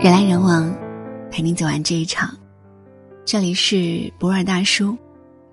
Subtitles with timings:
[0.00, 0.72] 人来人往，
[1.28, 2.32] 陪你走完这一场。
[3.24, 4.96] 这里是博尔大叔，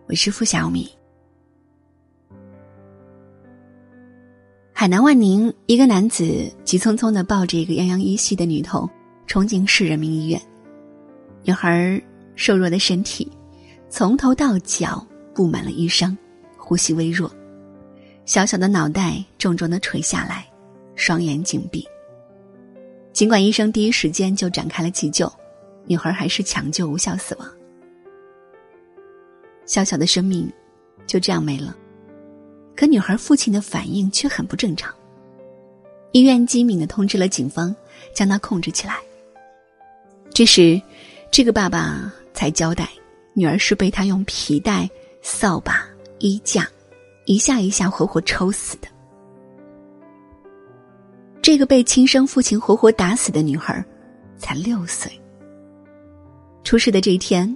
[0.05, 0.87] 我是付小米。
[4.71, 8.87] 海南万宁，一个男子急匆匆的抱着一个泱泱依稀的女童，
[9.25, 10.39] 冲进市人民医院。
[11.43, 11.99] 女孩
[12.35, 13.27] 瘦弱的身体，
[13.89, 15.03] 从头到脚
[15.33, 16.15] 布满了淤伤，
[16.55, 17.31] 呼吸微弱，
[18.25, 20.45] 小小的脑袋重重的垂下来，
[20.95, 21.83] 双眼紧闭。
[23.15, 25.31] 尽管医生第一时间就展开了急救，
[25.85, 27.49] 女孩还是抢救无效死亡。
[29.65, 30.51] 小小的生命
[31.07, 31.73] 就这样没了，
[32.75, 34.93] 可女孩父亲的反应却很不正常。
[36.11, 37.73] 医院机敏的通知了警方，
[38.13, 38.97] 将她控制起来。
[40.33, 40.79] 这时，
[41.31, 42.89] 这个爸爸才交代，
[43.33, 44.89] 女儿是被他用皮带、
[45.21, 45.87] 扫把、
[46.19, 46.67] 衣架，
[47.23, 48.89] 一下一下活活抽死的。
[51.45, 53.85] 这个被亲生父亲活活打死的女孩，
[54.35, 55.11] 才六岁。
[56.63, 57.55] 出事的这一天，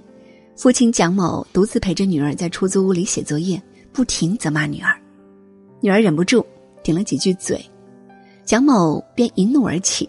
[0.56, 3.60] 父亲蒋某独自陪着女儿在出租屋里写作业，
[3.92, 4.96] 不停责骂女儿。
[5.80, 6.46] 女儿忍不住
[6.84, 7.60] 顶了几句嘴，
[8.44, 10.08] 蒋某便一怒而起，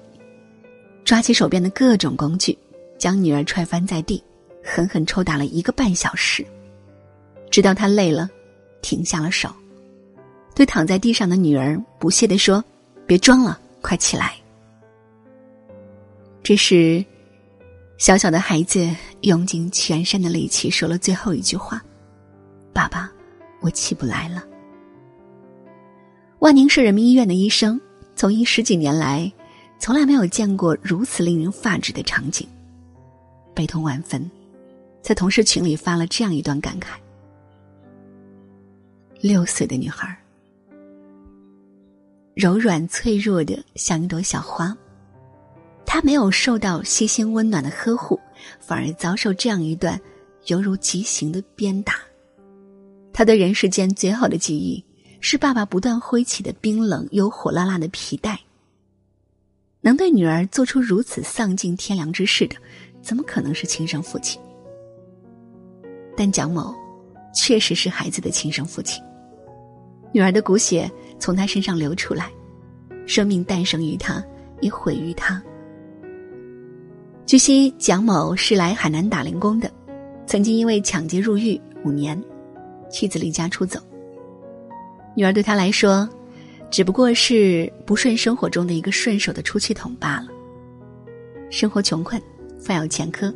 [1.04, 2.56] 抓起手边的各种工具，
[3.00, 4.24] 将女儿踹翻在地，
[4.64, 6.46] 狠狠抽打了一个半小时，
[7.50, 8.30] 直到她累了，
[8.84, 9.50] 停下了手，
[10.54, 12.64] 对躺在地上的女儿不屑地说
[13.08, 14.36] ：“别装了。”快起来！
[16.44, 17.04] 这时，
[17.98, 18.90] 小小的孩子
[19.22, 21.84] 用尽全身的力气说了最后一句话
[22.74, 23.12] ：“爸爸，
[23.60, 24.44] 我起不来了。”
[26.40, 27.80] 万宁市人民医院的医生
[28.16, 29.32] 从医十几年来，
[29.78, 32.48] 从来没有见过如此令人发指的场景，
[33.54, 34.30] 悲痛万分，
[35.02, 36.98] 在同事群里发了这样一段感慨：
[39.20, 40.18] 六岁的女孩。
[42.42, 44.76] 柔软脆弱的像一朵小花，
[45.86, 48.20] 他没有受到细心温暖的呵护，
[48.60, 50.02] 反而遭受这样一段
[50.48, 52.00] 犹如极刑的鞭打。
[53.14, 54.84] 他对人世间最好的记忆
[55.20, 58.40] 是爸爸不断挥起的冰冷又火辣辣的皮带。
[59.80, 62.56] 能对女儿做出如此丧尽天良之事的，
[63.04, 64.42] 怎么可能是亲生父亲？
[66.18, 66.74] 但蒋某
[67.36, 69.00] 确实是孩子的亲生父亲。
[70.12, 70.92] 女儿的骨血
[71.22, 72.32] 从他身上流出来，
[73.06, 74.22] 生命诞生于他，
[74.60, 75.42] 也毁于他。
[77.28, 79.72] 据悉，蒋某是来海南打零工的，
[80.26, 82.22] 曾经因为抢劫入狱五年，
[82.90, 83.80] 妻子离家出走。
[85.16, 86.10] 女儿对他来说，
[86.72, 90.28] 只不过是不顺生活中的一个顺手的出气筒罢了。
[91.52, 92.20] 生活穷困，
[92.60, 93.32] 饭有前科，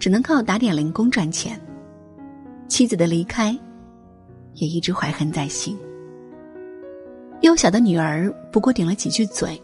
[0.00, 1.58] 只能靠打点零工赚钱。
[2.66, 3.56] 妻子的离开，
[4.54, 5.78] 也一直怀恨在心。
[7.40, 9.60] 幼小的女儿不过顶了几句嘴，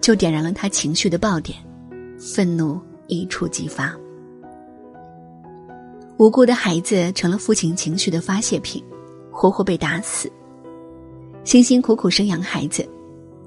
[0.00, 1.58] 就点燃了他情绪的爆点，
[2.18, 3.94] 愤怒一触即发。
[6.16, 8.82] 无辜的孩子成了父亲情绪的发泄品，
[9.30, 10.32] 活活被打死。
[11.44, 12.88] 辛辛苦苦生养孩子，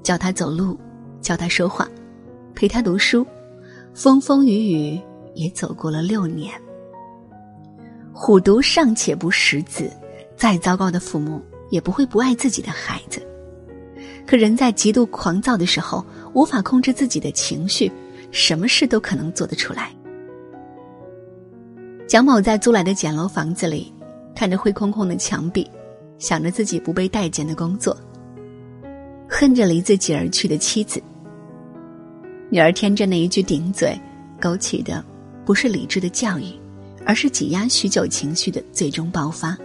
[0.04, 0.78] 教他走路，
[1.20, 1.88] 教他说话，
[2.54, 3.26] 陪他读书，
[3.92, 5.00] 风风雨雨
[5.34, 6.52] 也走过了六年。
[8.12, 9.90] 虎毒尚且不食子，
[10.36, 11.42] 再糟糕的父母。
[11.70, 13.26] 也不会不爱自己的孩子，
[14.26, 16.04] 可人在极度狂躁的时候，
[16.34, 17.90] 无法控制自己的情绪，
[18.30, 19.90] 什么事都可能做得出来。
[22.06, 23.92] 蒋某在租来的简陋房子里，
[24.34, 25.68] 看着灰空空的墙壁，
[26.18, 27.96] 想着自己不被待见的工作，
[29.28, 31.00] 恨着离自己而去的妻子。
[32.50, 33.96] 女儿天真的一句顶嘴，
[34.40, 35.04] 勾起的
[35.44, 36.46] 不是理智的教育，
[37.06, 39.56] 而是挤压许久情绪的最终爆发。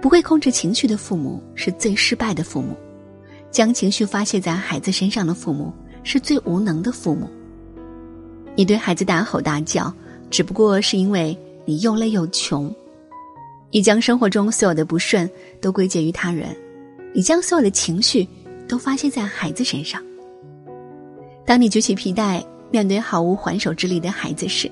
[0.00, 2.74] 不会控制情绪的父母是最失败的父母，
[3.50, 5.72] 将情绪发泄在孩子身上的父母
[6.02, 7.28] 是最无能的父母。
[8.56, 9.92] 你对孩子大吼大叫，
[10.30, 12.74] 只不过是因为你又累又穷。
[13.70, 15.30] 你将生活中所有的不顺
[15.60, 16.56] 都归结于他人，
[17.14, 18.26] 你将所有的情绪
[18.66, 20.02] 都发泄在孩子身上。
[21.44, 24.70] 当你举起皮带面对毫无还手之力的孩子时，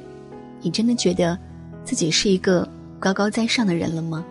[0.62, 1.38] 你真的觉得
[1.84, 4.24] 自己是一个高高在上的人了吗？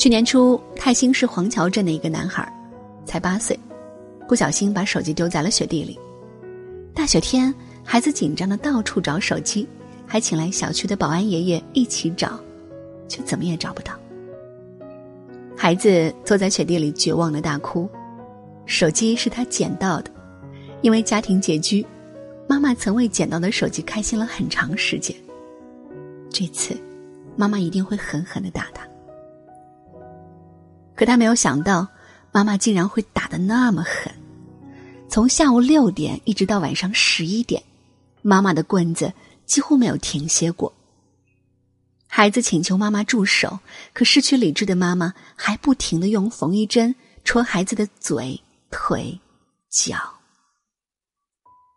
[0.00, 2.50] 去年初，泰兴市黄桥镇的一个男孩，
[3.04, 3.54] 才八岁，
[4.26, 6.00] 不小心把手机丢在了雪地里。
[6.94, 7.54] 大雪天，
[7.84, 9.68] 孩子紧张的到处找手机，
[10.06, 12.40] 还请来小区的保安爷爷一起找，
[13.08, 13.92] 却怎么也找不到。
[15.54, 17.86] 孩子坐在雪地里绝望的大哭，
[18.64, 20.10] 手机是他捡到的，
[20.80, 21.84] 因为家庭拮据，
[22.48, 25.14] 妈妈曾为捡到的手机开心了很长时间。
[26.30, 26.74] 这次，
[27.36, 28.88] 妈妈一定会狠狠的打他。
[31.00, 31.88] 可他没有想到，
[32.30, 34.14] 妈妈竟然会打得那么狠。
[35.08, 37.62] 从下午六点一直到晚上十一点，
[38.20, 39.10] 妈妈的棍子
[39.46, 40.70] 几乎没有停歇过。
[42.06, 43.60] 孩子请求妈妈住手，
[43.94, 46.94] 可失去理智的妈妈还不停的用缝衣针
[47.24, 48.38] 戳孩子的嘴、
[48.70, 49.18] 腿、
[49.70, 49.96] 脚，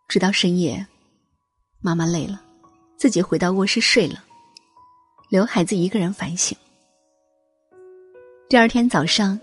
[0.10, 0.86] 直到深夜，
[1.80, 2.42] 妈妈累了，
[2.98, 4.22] 自己回到卧室睡了，
[5.30, 6.58] 留孩子一个人反省。
[8.50, 9.40] 第二天早上，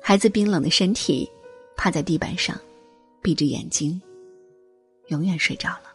[0.00, 1.30] 孩子冰冷的身体
[1.76, 2.58] 趴在地板上，
[3.20, 4.00] 闭着眼睛，
[5.08, 5.92] 永远睡着了。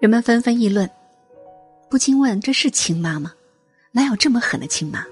[0.00, 0.90] 人们纷纷议论。
[1.88, 3.32] 不禁问：“这是亲妈吗？
[3.92, 5.06] 哪有这么狠的亲妈？”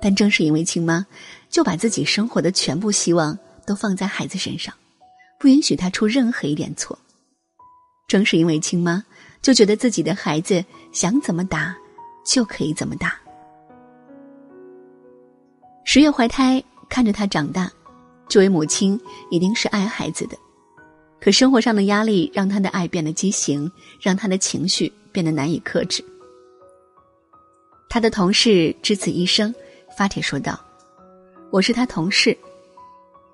[0.00, 1.06] 但正是因为亲妈，
[1.50, 4.72] 就把自己生活的全部希望都放在孩子身上，
[5.38, 6.98] 不允许他出任何一点错。
[8.08, 9.04] 正是因为亲妈，
[9.42, 11.76] 就觉得自己的孩子想怎么打
[12.24, 13.19] 就可以怎么打。
[15.92, 17.68] 十月怀胎，看着他长大，
[18.28, 18.96] 这位母亲
[19.28, 20.38] 一定是爱孩子的。
[21.20, 23.68] 可生活上的压力让他的爱变得畸形，
[24.00, 24.92] 让他的情绪。
[25.10, 26.04] 变得难以克制。
[27.88, 29.52] 他的同事知此一生，
[29.98, 30.56] 发帖说道
[31.50, 32.38] ：“我是他同事，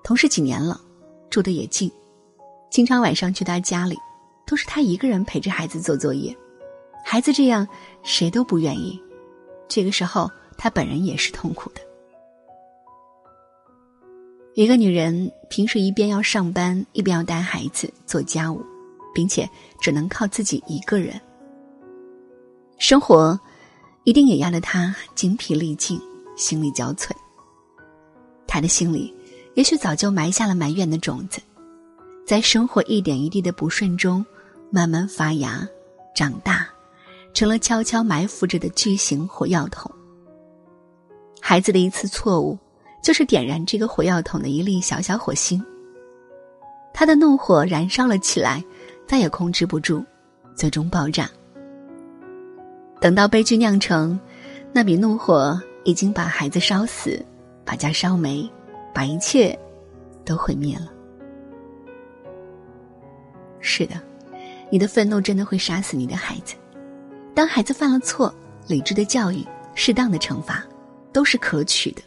[0.03, 0.81] 同事几年了，
[1.29, 1.91] 住的也近，
[2.71, 3.95] 经常晚上去他家里，
[4.47, 6.35] 都是他一个人陪着孩子做作业。
[7.05, 7.67] 孩子这样，
[8.01, 8.99] 谁都不愿意。
[9.67, 10.27] 这个时候，
[10.57, 11.81] 他本人也是痛苦的。
[14.57, 18.59] 一个女人平时一边要上班，一边要带孩子做家务，
[19.13, 19.47] 并且
[19.79, 21.21] 只能靠自己一个人。”
[22.79, 23.39] 生活
[24.03, 26.01] 一定也压得她精疲力尽、
[26.35, 27.11] 心力交瘁。
[28.47, 29.13] 他的心里
[29.53, 31.39] 也许早就埋下了埋怨的种子，
[32.25, 34.25] 在生活一点一滴的不顺中，
[34.71, 35.69] 慢慢发芽、
[36.15, 36.67] 长大，
[37.31, 39.91] 成了悄悄埋伏着的巨型火药桶。
[41.39, 42.57] 孩子的一次错误，
[43.01, 45.63] 就是点燃这个火药桶的一粒小小火星。
[46.93, 48.63] 他的怒火燃烧了起来，
[49.05, 50.03] 再也控制不住，
[50.55, 51.29] 最终爆炸。
[52.99, 54.19] 等到悲剧酿成，
[54.73, 57.23] 那笔怒火已经把孩子烧死，
[57.63, 58.49] 把家烧没，
[58.93, 59.57] 把一切
[60.25, 60.91] 都毁灭了。
[63.59, 64.01] 是的，
[64.71, 66.55] 你的愤怒真的会杀死你的孩子。
[67.35, 68.33] 当孩子犯了错，
[68.65, 69.45] 理智的教育、
[69.75, 70.65] 适当的惩罚
[71.13, 72.01] 都是可取的。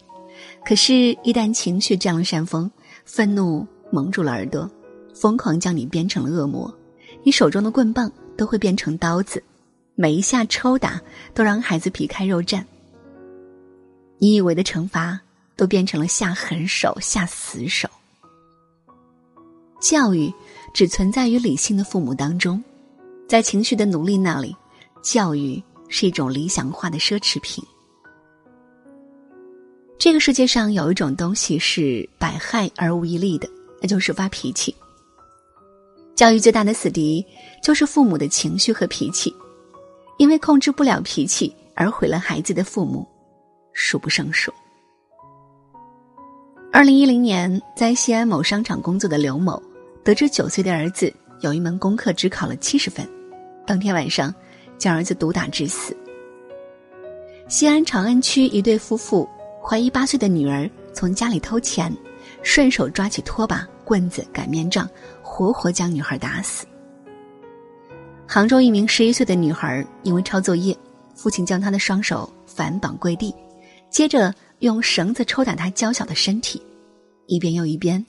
[0.65, 2.71] 可是，一旦情绪占了山峰，
[3.05, 4.71] 愤怒蒙住了耳朵，
[5.15, 6.73] 疯狂将你变成了恶魔，
[7.25, 9.43] 你手中的棍棒都会变成刀子。
[9.97, 11.01] 每一下抽打
[11.35, 12.65] 都让孩子皮开肉绽。
[14.19, 15.21] 你以为的惩罚
[15.57, 17.89] 都变成了下狠手、下死手。
[19.81, 20.33] 教育
[20.73, 22.62] 只存在于理性的父母当中，
[23.27, 24.55] 在情绪的奴隶那里，
[25.03, 27.65] 教育是一种理想化的奢侈品。
[30.00, 33.47] 这个世界上有一种东西是百害而无一利的，
[33.82, 34.75] 那就是发脾气。
[36.17, 37.23] 教育最大的死敌
[37.62, 39.32] 就是父母的情绪和脾气。
[40.17, 43.06] 因为控制不了脾气而毁了孩子的父母，
[43.75, 44.50] 数不胜数。
[46.73, 49.62] 二零一零年，在西安某商场工作的刘某，
[50.02, 53.06] 得知九岁的儿子有一门功课只考了七十分，
[53.67, 54.35] 当天晚上
[54.79, 55.94] 将儿子毒打致死。
[57.49, 59.29] 西安长安区一对夫妇
[59.71, 61.97] 怀疑八岁的女儿从家里偷钱，
[62.43, 64.91] 顺手抓起拖把、棍子、擀面杖，
[65.23, 66.67] 活活将女孩打死。
[68.27, 70.77] 杭州一名十一岁的女孩因为抄作业，
[71.15, 73.33] 父亲将她的双手反绑跪地，
[73.89, 76.61] 接着用绳子抽打她娇小的身体，
[77.27, 78.05] 一遍又一遍，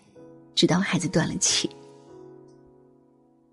[0.55, 1.69] 直到孩子断了气。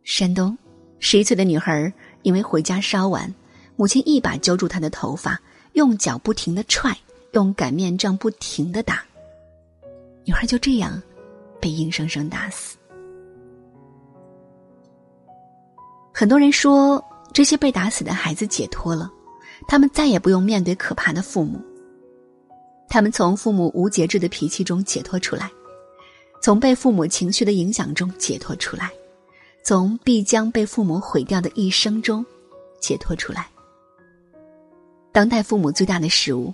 [0.02, 0.56] 山东，
[0.98, 3.34] 十一岁的女孩因为回家稍晚，
[3.76, 5.38] 母亲一把揪住她的头发，
[5.74, 6.96] 用脚不停的踹，
[7.32, 9.04] 用擀面杖不停的打，
[10.24, 11.00] 女孩就这样
[11.60, 12.76] 被硬生生打死。
[16.12, 19.10] 很多人说，这些被打死的孩子解脱了，
[19.68, 21.60] 他们再也不用面对可怕的父母。
[22.88, 25.50] 他们从父母无节制的脾气中解脱出来，
[26.42, 28.90] 从被父母情绪的影响中解脱出来，
[29.62, 32.24] 从必将被父母毁掉的一生中
[32.80, 33.46] 解脱出来。
[35.12, 36.52] 当代父母最大的失误，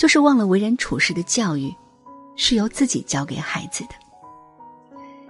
[0.00, 1.70] 就是忘了为人处事的教育
[2.34, 3.90] 是由自己教给孩子的。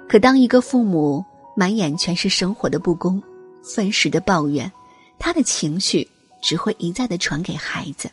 [0.09, 1.25] 可当一个父母
[1.57, 3.21] 满眼全是生活的不公，
[3.65, 4.71] 愤世的抱怨，
[5.19, 6.07] 他的情绪
[6.41, 8.09] 只会一再的传给孩子，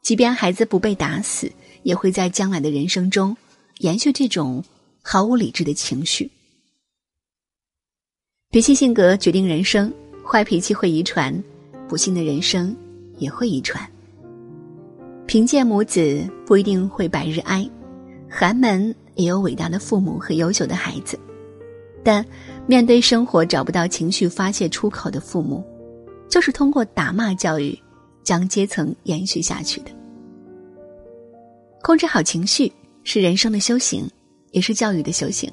[0.00, 3.36] 即便孩子不被打死，也会在将来的人生中
[3.80, 4.64] 延续这种
[5.02, 6.30] 毫无理智的情绪。
[8.50, 9.92] 脾气性格决定人生，
[10.26, 11.44] 坏脾气会遗传，
[11.90, 12.74] 不幸的人生
[13.18, 13.86] 也会遗传。
[15.32, 17.66] 贫贱母子不一定会百日哀，
[18.28, 21.18] 寒门也有伟大的父母和优秀的孩子，
[22.04, 22.22] 但
[22.66, 25.64] 面对生活找不到情绪发泄出口的父母，
[26.28, 27.74] 就是通过打骂教育
[28.22, 29.90] 将阶层延续下去的。
[31.80, 32.70] 控制好情绪
[33.02, 34.06] 是人生的修行，
[34.50, 35.50] 也是教育的修行。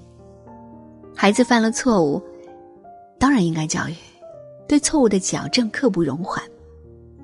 [1.16, 2.22] 孩子犯了错误，
[3.18, 3.96] 当然应该教育，
[4.68, 6.44] 对错误的矫正刻不容缓。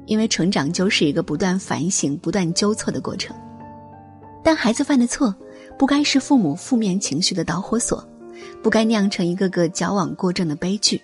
[0.08, 3.36] 因为成长就是一个不断反省、不断纠错的过程，
[4.44, 5.34] 但孩子犯的错，
[5.80, 8.08] 不该是父母负面情绪的导火索，
[8.62, 11.02] 不该酿成一个个矫枉过正的悲剧。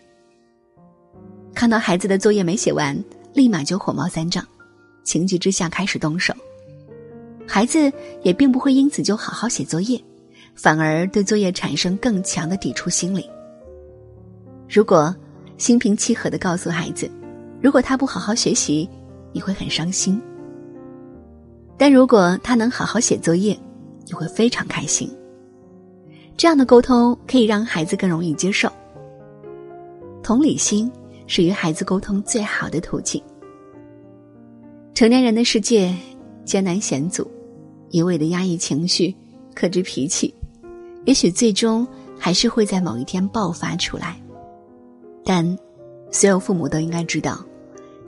[1.54, 2.96] 看到孩子的作业没写完，
[3.34, 4.46] 立马就火冒三丈，
[5.04, 6.34] 情急之下开始动手，
[7.48, 7.92] 孩子
[8.22, 10.00] 也并不会因此就好好写作业，
[10.54, 13.28] 反而对作业产生更强的抵触心理。
[14.70, 15.14] 如果
[15.58, 17.10] 心平气和的告诉孩子。
[17.62, 18.90] 如果他不好好学习，
[19.32, 20.20] 你会很伤心；
[21.78, 23.58] 但如果他能好好写作业，
[24.08, 25.10] 你会非常开心。
[26.36, 28.68] 这样的沟通可以让孩子更容易接受。
[30.24, 30.92] 同理心
[31.28, 33.22] 是与孩子沟通最好的途径。
[34.94, 35.96] 成年人的世界
[36.44, 37.30] 艰难险阻，
[37.90, 39.16] 一味的压抑情绪、
[39.54, 40.34] 克制脾气，
[41.06, 41.88] 也许最终
[42.18, 44.20] 还是会在某一天爆发出来。
[45.24, 45.46] 但
[46.12, 47.44] 所有父母都应该知道。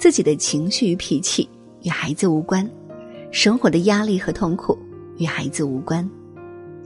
[0.04, 1.48] 自己的情绪与脾气
[1.82, 2.70] 与孩子无关，
[3.32, 4.78] 生活的压力和痛苦
[5.16, 6.06] 与孩子无关。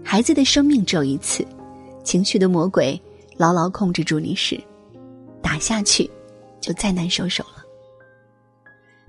[0.04, 1.44] 孩子的生命只有一次，
[2.04, 3.02] 情绪的魔鬼
[3.36, 4.62] 牢牢控制住你时，
[5.42, 6.08] 打下去
[6.62, 7.66] 就再难收手了。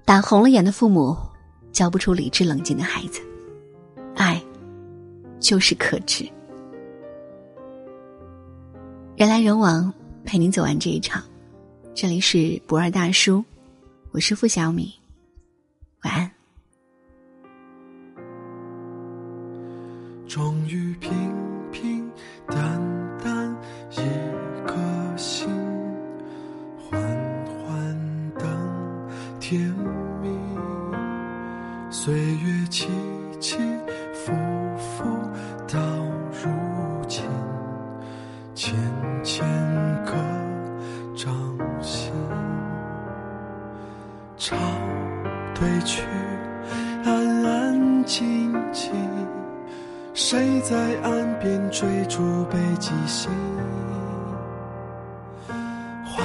[0.06, 1.14] 打红了眼的父母，
[1.70, 3.20] 教不出理智冷静的孩子。
[4.14, 4.42] 爱，
[5.38, 6.26] 就是克制。
[9.16, 9.92] 人来人往，
[10.24, 11.22] 陪您走完这一场。
[11.94, 13.44] 这里是不二大叔。
[14.18, 14.97] 我是付小米，
[52.18, 53.30] 追逐北极星？
[56.04, 56.24] 花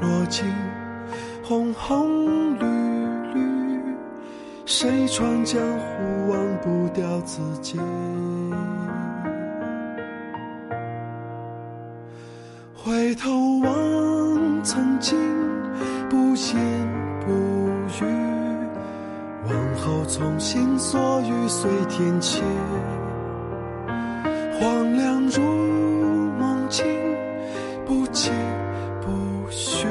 [0.00, 0.46] 落尽，
[1.44, 2.64] 红红绿
[3.34, 3.94] 绿，
[4.64, 7.78] 谁闯江湖忘不掉自己？
[12.74, 15.18] 回头望曾经，
[16.08, 16.96] 不言。
[17.26, 17.32] 不
[18.00, 18.06] 语，
[19.44, 22.40] 往后从心所欲随天起。
[24.58, 25.42] 荒凉如
[26.38, 26.84] 梦境，
[27.84, 28.30] 不期
[29.02, 29.86] 不许，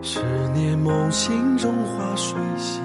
[0.00, 0.20] 十
[0.54, 2.80] 年梦醒，荣华水洗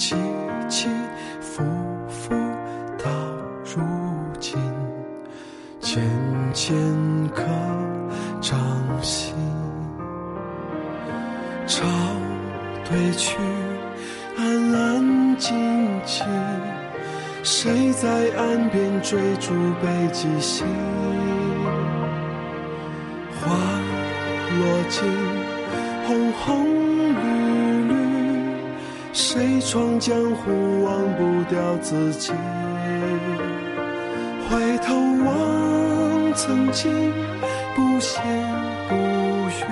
[0.00, 0.16] 起
[0.66, 0.88] 起
[1.42, 1.62] 伏
[2.08, 2.32] 伏
[2.96, 3.10] 到
[3.66, 3.82] 如
[4.38, 4.58] 今，
[5.78, 6.02] 渐
[6.54, 6.74] 渐
[7.34, 7.44] 刻
[8.40, 8.58] 掌
[9.02, 9.34] 心。
[11.66, 11.84] 潮
[12.86, 13.36] 退去，
[14.38, 15.54] 安安静
[16.06, 16.26] 静。
[17.42, 19.52] 谁在岸边追逐
[19.82, 20.66] 北极星？
[23.38, 23.54] 花
[24.56, 25.04] 落尽，
[26.06, 27.59] 红红绿绿，
[29.12, 32.32] 谁闯江湖忘不掉自己？
[34.48, 37.12] 回头望曾经，
[37.74, 38.00] 不言
[38.88, 39.64] 不语，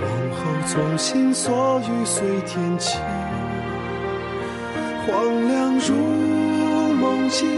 [0.00, 2.98] 往后从心所欲随天起。
[5.06, 5.94] 荒凉如
[6.94, 7.48] 梦境，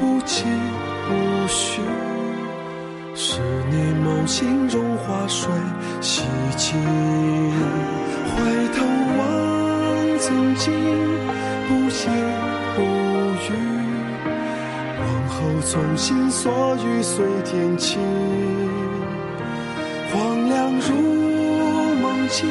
[0.00, 0.44] 不期
[1.06, 1.14] 不
[1.48, 1.82] 徐。
[3.14, 3.40] 十
[3.70, 5.50] 年梦醒，融化水
[6.00, 6.24] 洗
[6.56, 6.80] 尽。
[8.32, 8.86] 回头
[10.30, 10.72] 曾经，
[11.66, 12.06] 不言
[12.76, 12.82] 不
[13.48, 13.50] 语。
[15.00, 17.98] 往后从心所欲随天起。
[20.12, 20.94] 荒凉如
[22.00, 22.28] 梦。
[22.28, 22.46] 境，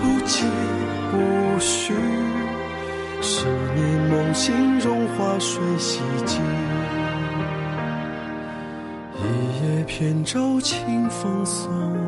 [0.00, 0.46] 不疾
[1.10, 1.14] 不
[1.58, 1.92] 徐，
[3.20, 6.40] 是你梦醒中花水洗尽。
[9.18, 9.22] 一
[9.60, 12.05] 叶扁舟清风送。